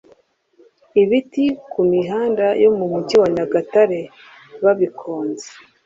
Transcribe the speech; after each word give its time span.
Ibiti 1.01 1.45
ku 1.71 1.81
mihanda 1.91 2.45
yo 2.63 2.69
mu 2.77 2.85
mujyi 2.91 3.15
wa 3.21 3.27
Nyagatare 3.35 3.99
babikonze 4.63 5.47